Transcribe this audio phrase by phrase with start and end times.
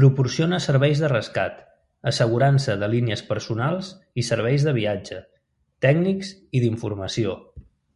[0.00, 1.62] Proporciona serveis de rescat,
[2.12, 3.90] assegurança de línies personals
[4.24, 5.22] i serveis de viatge,
[5.88, 7.40] tècnics i d'informació.